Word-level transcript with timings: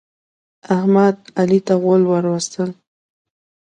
احمد، 0.75 1.15
علي 1.39 1.59
ته 1.67 1.73
غول 1.81 2.01
ور 2.07 2.25
وستل. 2.31 2.69